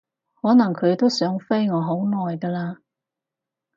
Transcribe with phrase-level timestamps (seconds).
[0.41, 2.77] 可能佢都想飛我好耐㗎喇